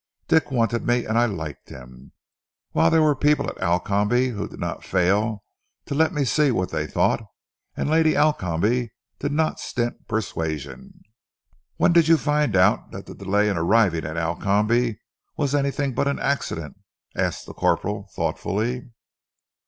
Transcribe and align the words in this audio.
Dick 0.27 0.49
wanted 0.49 0.83
me, 0.83 1.05
and 1.05 1.15
I 1.15 1.27
liked 1.27 1.69
him, 1.69 2.11
whilst 2.73 2.91
there 2.93 3.03
were 3.03 3.15
people 3.15 3.47
at 3.47 3.61
Alcombe 3.61 4.29
who 4.31 4.49
did 4.49 4.59
not 4.59 4.83
fail 4.83 5.43
to 5.85 5.93
let 5.93 6.11
me 6.11 6.25
see 6.25 6.49
what 6.49 6.71
they 6.71 6.87
thought, 6.87 7.23
and 7.77 7.87
Lady 7.87 8.15
Alcombe 8.15 8.89
did 9.19 9.31
not 9.31 9.59
stint 9.59 10.07
persuasion." 10.07 11.01
"When 11.77 11.93
did 11.93 12.07
you 12.07 12.17
find 12.17 12.55
out 12.55 12.89
that 12.89 13.05
the 13.05 13.13
delay 13.13 13.47
in 13.47 13.57
arriving 13.57 14.03
at 14.03 14.17
Alcombe 14.17 14.95
was 15.37 15.53
anything 15.53 15.93
but 15.93 16.07
an 16.07 16.17
accident?" 16.17 16.77
asked 17.15 17.45
the 17.45 17.53
corporal 17.53 18.09
thoughtfully. 18.15 18.89